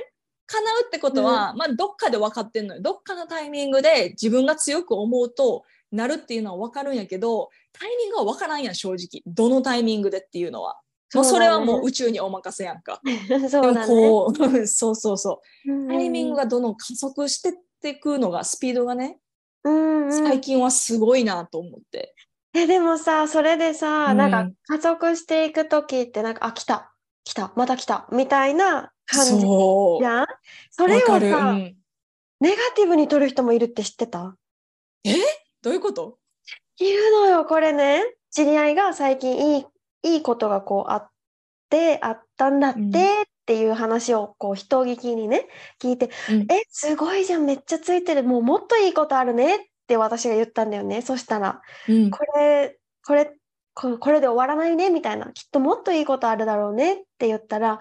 [0.52, 2.82] 叶うってことは、まあどっかで分かってんのよ。
[2.82, 9.22] どっかのタイミングで自分が強く思うとなるっていうのは分かるんやけどタイミングは分からんやん正直。
[9.26, 10.80] どのタイミングでっていうのは。
[11.14, 13.00] もうそれはもう宇宙にお任せやんか。
[13.50, 13.86] そうだね。
[13.86, 15.72] こうそうそうそう。
[15.72, 19.18] うんタイミングがどんどん加速してってくのがスピードがね
[19.64, 20.12] うんうん。
[20.12, 22.14] 最近はすごいなと思って。
[22.52, 24.16] えでもさそれでさ、うん。
[24.16, 26.92] なんか加速していく時ってなんかあ来た。
[27.24, 27.52] 来た。
[27.56, 28.08] また来た。
[28.12, 30.02] みたいな感じそう。
[30.02, 30.26] じゃん。
[30.70, 31.20] それをさ、う
[31.54, 31.76] ん。
[32.40, 34.36] ネガティブに取る人もいるって知ってた？
[35.62, 36.18] どういうこと？
[36.78, 38.02] いるのよこれね。
[38.30, 39.66] 知り合いが最近いい
[40.02, 41.10] いいことがこうあっ
[41.68, 42.86] てあったんだってうん。
[42.92, 42.92] っ
[43.46, 45.48] ていう話をこう人聞きにね
[45.82, 46.40] 聞いてうん。
[46.42, 48.22] えすごいじゃんめっちゃついてる。
[48.22, 51.02] もうもっといいことあるねって私が言ったんだよね。
[51.02, 52.10] そしたらうん。
[52.10, 53.32] これこれ
[53.74, 55.26] ここれで終わらないねみたいな。
[55.32, 57.80] きっともっといいことあるだろうねって言ったらあ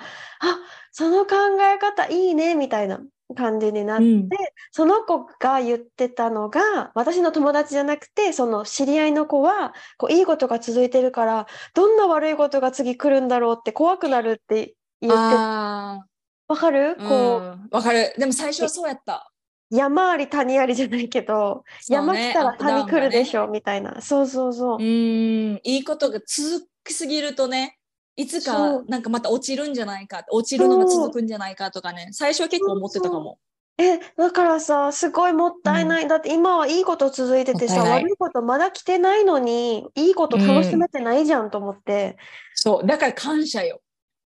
[0.91, 2.99] その考え方いいねみたいな
[3.35, 4.29] 感じになって、うん。
[4.71, 15.99] その子が言ってたのが私の友達じゃなくてその知り合いの子はこういいことが続いてるからどんな悪いことが次来るんだろうって怖くなるって言ってあ
[16.47, 16.95] わかる？
[16.99, 18.13] ーこう、うんわかる。
[18.17, 19.31] でも最初はそうやった。
[19.71, 23.43] 山あり谷ありじゃないけど、山来たら谷来るでしょ。
[23.43, 24.01] ょみたいな。
[24.01, 24.77] そうそうそう。
[24.79, 24.81] う。
[24.81, 24.83] ん。
[24.83, 27.78] いいことが続きすぎるとね
[28.19, 28.86] いつそかう。
[28.88, 33.39] なんかまた落ちるんじゃないか落ちるのが続くんじゃないかとかね最初は結構思ってたかも。
[33.77, 36.08] え、だからさ、すごいもったいない。
[36.10, 42.17] だって今はいいこと続いててさ、悪いことまだ来てないのに、いいこと楽しめてないじゃんと思って。
[42.55, 42.86] そう。
[42.86, 43.79] だから感謝よ。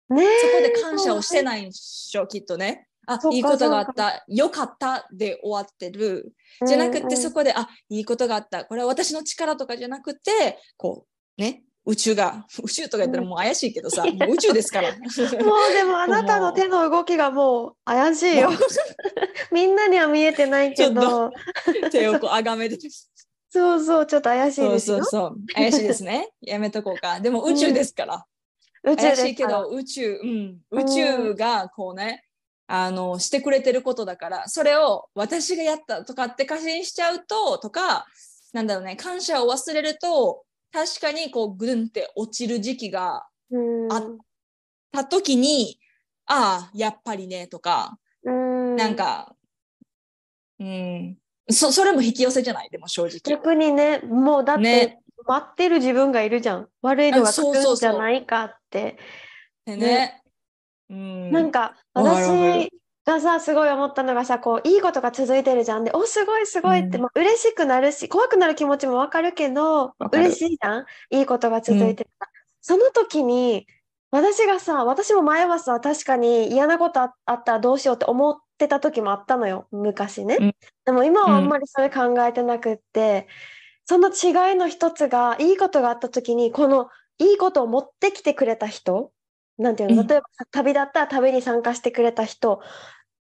[0.08, 0.26] ねえ。
[0.38, 2.86] そこで感謝をしてないんでしょきっとね。
[3.08, 4.24] あいいことがあった。
[4.28, 6.32] よかったで終わってる。
[6.64, 8.64] じゃなくってそここで、あいいことがあった。
[8.64, 12.46] これは私の力とかじゃなくてこうね宇宙が。
[12.62, 14.90] 宇宙とか言ったらもう怪しいけどさ、もう宇宙ですから。
[14.96, 18.50] もうでもあなたの手の動きがもう怪しいよ。
[19.50, 21.30] みんなには見えてないけど、
[21.90, 22.78] 手をこうあがめて
[23.48, 24.98] そうそう、ちょっと怪しいですよ。
[24.98, 26.30] そうそう怪しいですね。
[26.40, 27.20] やめとこうか。
[27.20, 28.26] でも宇宙ですから、
[28.84, 32.24] 宇宙怪しいけど宇宙、うん、宇宙がこうね
[32.66, 38.06] あのしてくれてることだからそれを私がやったとかって過信しちゃうととか
[38.52, 43.92] なんだろうね感謝を忘れると確かにこうグンって落ちる時期がうん。
[43.92, 44.02] あ
[44.92, 45.78] た時に
[46.26, 48.76] ああやっぱりねとかうん。
[48.76, 49.34] なんか
[50.58, 51.16] うん。
[51.48, 52.70] そそれも引き寄せじゃない？
[52.70, 53.20] でも正直。
[53.24, 55.00] 逆にね、もうだってね。
[55.26, 56.68] 待ってる自分がいるじゃん。
[56.82, 58.98] 悪いのが来そうそうそうるんじゃないかって。
[59.64, 60.22] でね。
[60.88, 61.32] うん。
[61.32, 62.62] なんかわかるわかる。
[62.62, 65.84] 私がさすごい思ったのがさこういいことが続いてるじゃん。
[65.84, 67.02] でおすごいすごいって、うん。
[67.04, 70.84] まあ、嬉しくなるし怖くなる気持ちもわかるけど嬉しいじゃん。
[71.10, 73.66] いいことが続いてるから、その時に
[74.10, 79.66] 私がさ私も前はさ確かに嫌なことああったらどうしようって思ってた時もあったのよ。
[79.70, 80.54] 昔ね、うん。
[80.84, 83.28] でも今はあんまりそれ考えてなくって、
[83.86, 89.12] その違いの一つがいいことがあった時にこのいいことを持ってきてくれた人
[89.60, 90.02] なんていうの？
[90.02, 90.06] うん。
[90.08, 92.60] 例えばさ旅だったら旅に参加してくれた人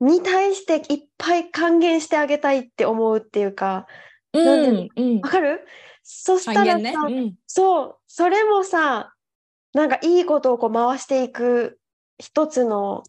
[0.00, 3.86] に対していっぱい還元してあげたいって思うっていうか
[4.32, 5.20] うんうん。
[5.20, 5.64] わかる？
[6.02, 7.16] そした還らさ、元ね。
[7.22, 7.34] うん。
[7.46, 9.14] そうそれもさ
[9.72, 11.78] なんかいいことをこう回していく
[12.18, 13.04] 一つの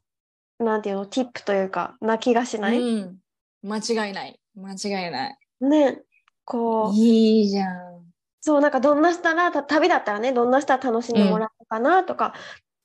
[0.59, 1.05] なんていうの？
[1.07, 3.17] ティップというかな気がしない、うん、
[3.63, 4.39] 間違いない。
[4.55, 5.37] 間違いない。
[5.61, 6.01] ね。
[6.45, 6.95] こう。
[6.95, 8.05] いいじゃん。
[8.39, 12.35] そうなんかどんなしたらた旅だったらねどんなしたら楽しんでもらえるかなとか、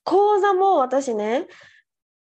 [0.03, 1.47] 講座も私ね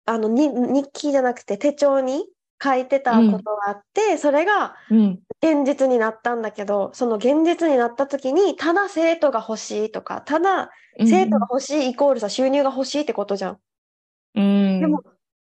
[0.06, 2.26] あのに日記じゃなくて手帳に
[2.64, 5.20] 書いてたことがあって、それがうん。
[5.42, 13.58] 現実になったんだけどその現実になった時にただ生徒が欲しいとかただ生徒が欲しいイコールさ収入が欲しいってことじゃん。
[14.36, 14.80] うん。
[14.80, 15.04] でも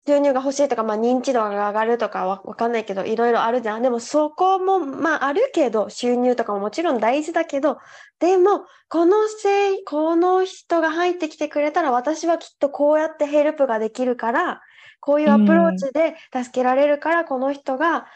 [0.10, 3.84] 収入が欲しいとか、まあ、認知度が上がるとかわわかんないけどいろいろあるじゃん。
[3.84, 7.78] でもそこもまああるけど収入とかももちろん大事だけど
[8.20, 14.62] でもこのせいこの人が入ってきてくれたら私はきっとこうやってヘルプができるから
[15.00, 18.08] こういうアプローチで助けられるから、この人が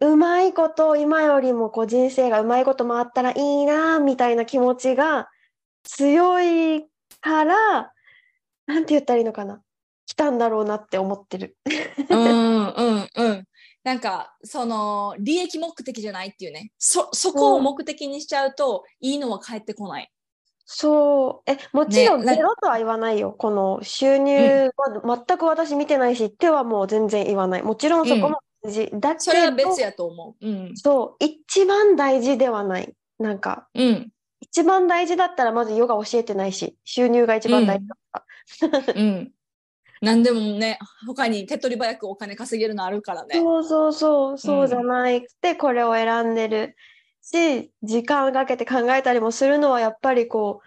[0.00, 5.28] うまいこと今よりもこう人生がうまいこと回ったらいいなみたいな気持ちが
[5.84, 6.84] 強い
[7.20, 7.92] から
[8.66, 9.62] なんて言ったらいいのかな。
[10.10, 11.56] 来たんだろうなって思ってる。
[12.08, 13.44] うんうんうん。
[13.84, 20.10] なんかその利益目的じゃないっていうねそそこを目的にしちゃうと、いいのは返ってこない。
[20.66, 30.46] そうえもちろんゼロとは言わないよ、この収入は全く私見てないし手はもう全然言わないもちろんそこも大事、だけそれはど別やと思う。
[30.46, 30.76] うん。
[30.76, 34.10] そう一番大事ではないなんかうん。
[34.40, 37.94] 一番大事だったらまずヨガ教えてないし収入が一番大事だ
[38.80, 39.32] った、うん。
[40.00, 43.34] 何でもね他に手っ取り早くお金稼げるのあるからね。
[43.34, 46.76] そうそうそうそうじゃなくてこれを選んでる
[47.22, 50.62] し時間かけて考えたりもするのはやっぱりこ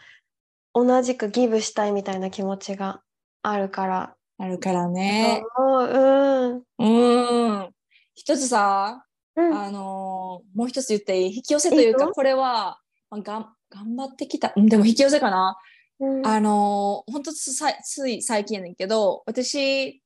[0.75, 3.01] う同じくギブしたいみたいな気持ちが
[3.41, 4.15] あるから。
[4.39, 5.43] あるからね。
[5.55, 7.69] そううんうん。
[8.15, 11.35] 一つさ、うんあのーもう一つ言っていい？
[11.37, 15.57] 引き寄せというかこれは、まあ、がん頑張ってきたうんでも引き寄せかな。
[15.99, 20.01] うんあのー、本当つさつい最近やねんけど、私、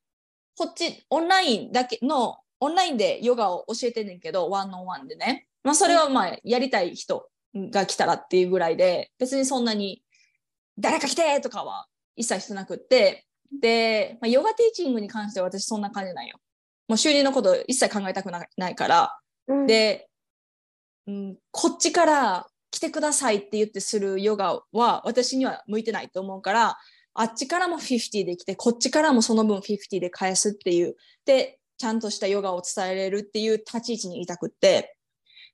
[0.55, 5.47] こっち、オンラインだけの、オンラインでヨガを教えてんねんけど、ワンオンワンでね。
[5.63, 10.03] まあ、それはまあ、やりたい人が来たらっていうぐらいで、別にそんなに、
[10.77, 13.25] 誰か来てとかは一切してなくって、
[13.61, 16.37] で、まあ、ヨガティーチングに関しては私そんな感じなんよ。
[16.87, 20.09] もう収入のこと一切考えたくなないから、うんで、
[21.05, 22.47] うん、こっちから
[22.77, 26.77] 来てくださいって言ってするヨガは私には向いてないと思うから、
[27.15, 34.95] あっちからも50で来て、こっちからもその分50で返すっていう、で、ちゃんとしたヨガを伝えれるっていう立ち位置にいたくって。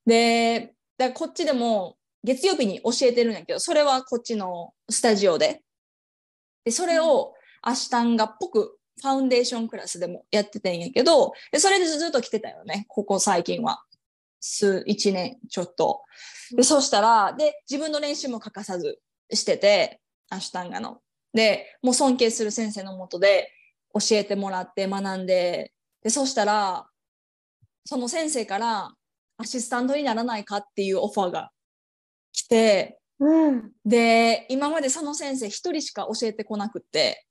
[0.05, 5.61] で、だからこっちでも月曜日に教えてるんやけど、それはこっちのスタジオで。
[6.65, 13.81] で、それをアシュタンガっぽくファウンデーションクラスでもやっててんやけど、でそれでずっと来てたよね、ここ最近は。
[14.45, 16.01] 数、一年ちょっと。
[16.55, 18.99] で、そうしたら、で、自分の練習も欠かさず
[19.31, 20.99] してて、アシュタンガの。
[21.33, 23.51] で、もう尊敬する先生のもとで
[23.93, 26.85] 教えてもらって学んで、で、そうしたら、
[27.85, 28.93] その先生から
[29.37, 31.51] アシスタントにならないかっていうオファーが
[32.33, 37.25] 来て、うんで、今までその先生一人しか教えてこなくって、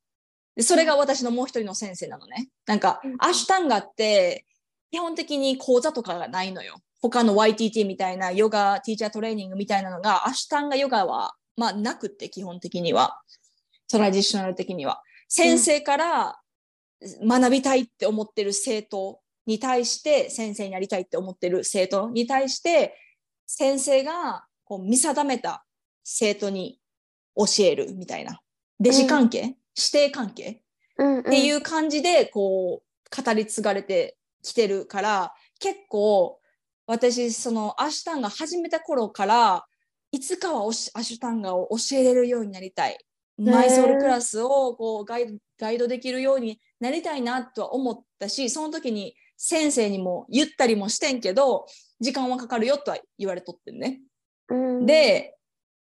[0.56, 2.48] で、それが私のもう一人の先生なのね。
[2.64, 4.46] なんかうん、アシュタンガって、
[4.90, 6.76] 基本的に講座とかがないのよ。
[7.02, 13.20] 他の YTT みたいなヨガ、ティーチャートレーニングみたいなのが、アシュタンガヨガは、まあ、なくって、基本的には。
[13.90, 15.02] トラディショナル的には。
[15.28, 16.40] 先生から
[17.26, 22.96] 学びたいって思ってる生徒に対して、先生になりたいって思ってる生徒に対して、
[23.46, 25.64] 先生がこう見定めた
[26.04, 26.78] 生徒に
[27.36, 28.40] 教えるみたいな。
[28.80, 30.62] 弟子関係、指定関係
[30.98, 36.40] うんっていうう感じで、こう、語り継がれてきてるから、結構、
[36.86, 39.64] 私、その、アシュタンガ始めた頃から、
[40.10, 42.98] いつかはおしアシュタンガを教えれるようになりたい。
[43.38, 51.66] マイソールクラスをこうガイドガイドできるようになりたいなとは思ったし、その時に先生にも言ったりもしてんけど、
[52.00, 54.00] 時間はかかるよとは言われとってんね。
[54.54, 55.36] ん、で、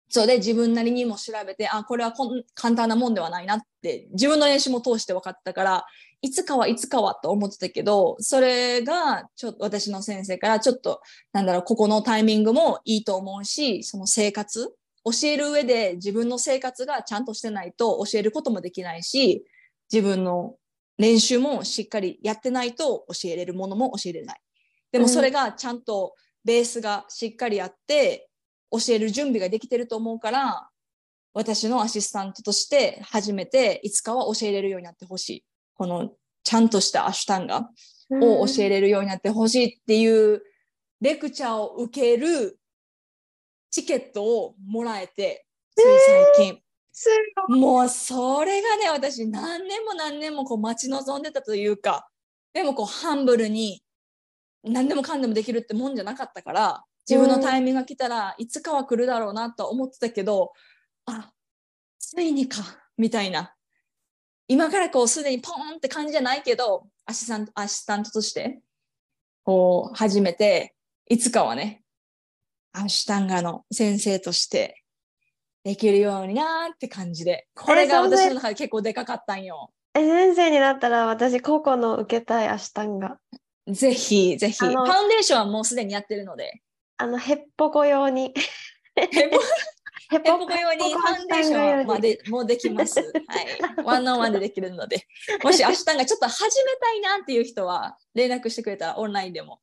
[0.09, 5.87] そうで自分なりにも調べて、あ、これはこん簡単なもんではないなって、自分の練習も通して分かったから、
[6.23, 11.01] いつかはいつかはと思ってたけど、それがちょっと私の先生からちょっと、
[11.33, 14.75] なんだろう、ここのタイミングもいいと思うし、その生活、
[15.05, 19.45] 教える上で自分の生活がちゃんとしてないと教えることもできないし、
[19.93, 20.57] 自分の
[20.99, 24.41] 練習もしっかりやってないと教えれるものも教えれない。
[24.91, 28.29] でもそれがちゃんとベースがしっかりあって、
[28.71, 30.69] 教える準備ができてると思うから、
[31.35, 35.45] 私のアシスタントとして初めていつかは教えれるようになってほしい。
[35.77, 36.13] この
[36.43, 37.71] ちゃんとしたアシュタンガ
[38.11, 40.43] を教えれるようになってほしいっていう
[41.01, 42.59] レクチャーを受ける
[43.71, 45.47] チケットをもらえて、
[45.77, 45.83] つい
[46.39, 46.61] 最近。
[46.93, 47.11] す
[47.49, 52.09] もうそれがね、私何年も何年もこう待ち望んでたというか、
[52.55, 53.83] でもこうハンブルに
[54.65, 60.53] 何でもかんでもできるってもんじゃなかったから、自分のタイミングが来たらいつかは来るだろうなとは思ってたけど、
[61.05, 61.31] あ、
[61.99, 62.63] ついにか、
[62.97, 63.56] みたいな。
[64.49, 68.61] 今からこうすでにポーンって感じじゃないけど、アシスタント、アシスタントとして、
[69.45, 70.75] こう始めて、
[71.09, 71.83] いつかはね、
[72.73, 74.83] アシュタンガの先生として
[75.65, 77.49] できるようになーって感じで。
[77.55, 79.73] これが私の中で結構でかかったんよ。
[79.95, 83.19] え先生になったら私個々の受けたいアシュタンガ
[83.69, 84.59] ぜひ、ぜひ。
[84.59, 86.63] ファウンデーションはもうすでにやってるので。
[86.99, 88.33] あのヘッポコ用に
[88.95, 89.29] ヘポヘ
[90.09, 93.01] ヘポコ用にファウンデーションまでもうできます。
[93.01, 93.85] はい。
[93.85, 95.07] one on one でできるので。
[95.43, 99.61] もしアシュタンガちょっと始めたいなっていう人は連絡してくれたらオンラインでも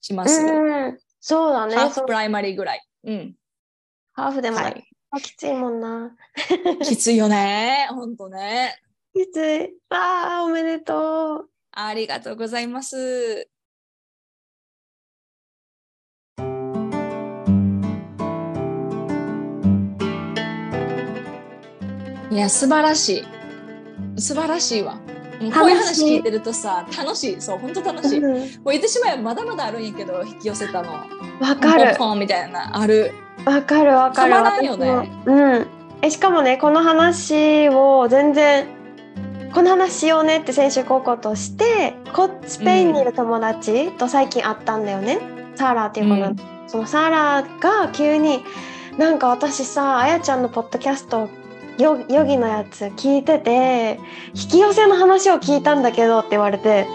[0.00, 0.40] します。
[0.40, 2.86] うんそうだね half primary ぐらい。
[3.04, 3.34] うん。
[4.12, 4.84] ハーフでも、はい。
[5.22, 6.14] きついもんな
[6.84, 7.88] きついよね。
[7.90, 8.80] ほんとね。
[9.14, 13.48] きついあーおめでとうありがとうございます。
[22.36, 23.24] いや、素晴らし
[24.16, 24.20] い。
[24.20, 24.96] 素晴らしいわ。
[25.40, 27.40] もうこういう話聞いてるとさ、楽しい。
[27.40, 28.20] そう、本当楽しい。
[28.20, 30.92] もうんう言ってしまえばまだまだあるんやけど、引き寄せたの。
[31.40, 33.12] わかるポンみたいな、ある。
[33.44, 35.66] わかるわかるたまらんよねうん
[36.02, 38.66] えしかもねこの話を全然
[39.54, 45.20] この話しようねって先週高校としてこスペインにいる友達と最近会ったんだよね、
[45.54, 48.42] サーラっていう子なの、うんそのサーラが急に
[48.98, 51.28] なんか私さあやちゃんのポッドキャスト
[51.78, 54.00] ヨヨギのやつ聞いてて
[54.34, 56.86] 引き寄せの話を聞いたんだけどって言われて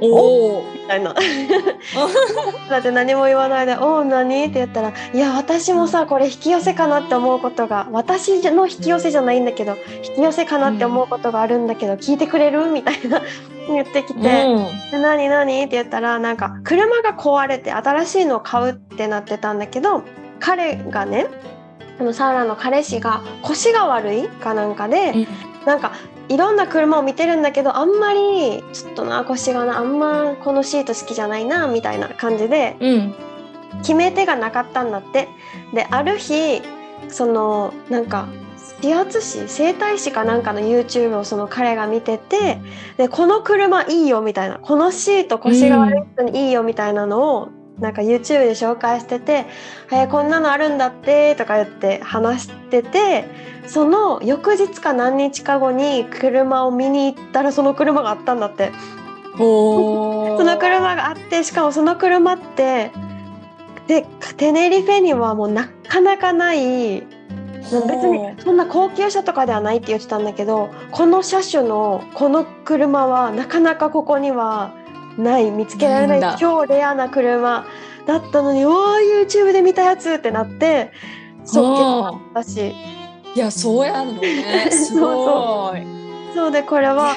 [0.00, 0.64] おお。
[0.72, 1.14] みたいな
[2.70, 9.74] だって何も言わないで「おう何?」って言ったら「いや私もさこれ引き寄せかなって思うことが私の引き寄せじゃないんだけど
[10.08, 13.20] 引き寄せかなって思うことがあるんだけど、聞いてくれる?」みたいな
[13.68, 14.20] 言ってきて
[14.90, 15.28] 「で何？
[15.28, 20.02] 何?」って言ったらなんか車が壊れて新しいのを買うってなってたんだけど
[20.40, 21.26] 彼がね
[21.98, 25.26] あのサーラの彼氏が腰が悪いかなんかで、うん
[25.66, 25.92] なんか
[26.30, 33.14] いろんな車を見てるんだけどあんまりちょっとな腰がなあんまこのシート好きじゃないなみたいな感じでうん。
[33.82, 35.28] 決め手がなかったんだって。
[35.74, 36.62] である日
[37.08, 38.28] そのなんか
[38.82, 42.60] 指圧師整体師かなんかの YouTube をその彼が見てて
[42.96, 47.48] でこの車いいよみたいなこのシート腰が悪い人にいいよみたいなのを、
[47.80, 49.46] なんか YouTube で紹介してて
[49.92, 53.24] 「えーこんなのあるんだって」とか言って話してて
[53.66, 58.72] その翌日か何日か後に車を見に行ったらその車があったんだって。
[59.38, 59.44] そ
[60.42, 62.90] の車があってしかもその車って
[63.86, 64.04] で
[64.36, 67.02] テネリフェにはもうなかなかない
[67.60, 74.72] 別にそんな高級車とかではないって言ってたんだけどこの車種のこの車はなかなかここには
[75.18, 77.66] ない見つけられない超レアな車
[78.06, 80.92] だったのに「おー YouTube で見たやつ!」ってなって
[81.44, 82.74] そう結構私
[83.34, 84.68] いや、そうやのね。
[84.72, 85.86] すごい。
[86.34, 87.14] そうでこれは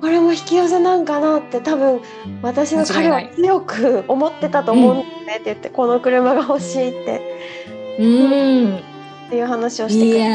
[0.00, 2.00] これも引き寄せなんかなって多分
[2.42, 7.38] 私の彼は強く思ってたと思うんだよねって言って、この車が欲しいって。
[7.98, 8.76] うん。
[8.76, 8.80] っ
[9.30, 10.26] ていう話をしてくれ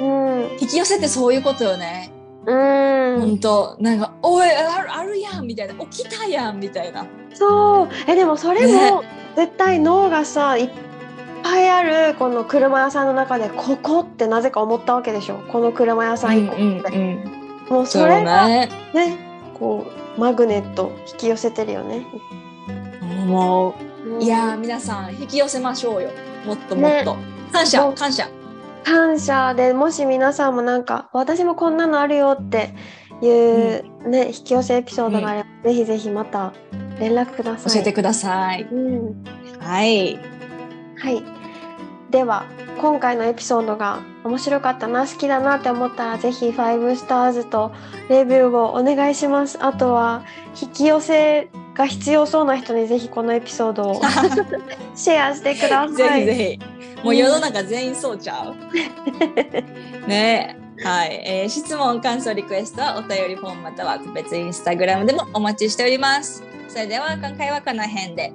[0.00, 0.58] うん。
[0.60, 2.13] 引き寄せってそういうことよね。
[2.46, 7.06] うん本当なんか、おい、あるあるやんみたいな、起きたやんみたいな。
[7.34, 9.02] そうえでもそれも
[9.34, 10.70] 絶対脳がさいっ
[11.42, 17.24] ぱいあるこの車屋さんの中でここってなぜか思ったわけでしょこの車屋さん行こうって、ん。
[17.68, 18.68] もうそそうれがね。
[18.94, 19.18] ね
[19.54, 19.86] こ
[20.16, 22.06] うマグネット引き寄せてるよね、
[23.26, 23.74] も
[24.04, 26.10] うんう、いやー、皆さん、引き寄せましょうよ。
[26.46, 27.16] もっともっと。
[27.52, 28.28] 感謝、そう感謝。
[28.84, 32.74] 感謝でもし皆さんもなんか私もこんなのあるよって
[33.22, 36.52] いう、ね引き寄せエピソードがあれば、ぜひぜひまた
[36.98, 37.72] 連絡ください。
[37.72, 38.62] 教えてください。
[38.62, 39.24] うん、
[39.58, 40.16] はい。
[40.98, 41.22] はい。
[42.10, 42.44] では
[42.80, 47.72] 今回のエピソードが面白かったな好きだなって思ったらぜひ5スターズと
[48.08, 49.58] レビューをお願いします。
[49.64, 50.24] あとは
[50.60, 54.00] 引き寄せが必要そうな人にぜひこのエピソードを
[54.94, 55.94] シェアしてください。
[55.94, 57.04] ぜひぜひ。
[57.04, 58.56] もう世の中全員そうちゃう。
[60.08, 60.64] ねえ。
[60.82, 66.42] はい、えー質問、感想、リクエストはお便りフォームまたは個別インスタグラムでもお待ちしております。
[66.68, 68.32] それでは今回はこの辺で。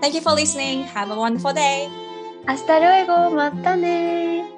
[0.00, 0.86] Thank you for listening.
[0.86, 1.88] Have a wonderful day.
[2.48, 4.55] 明日ルエゴまたね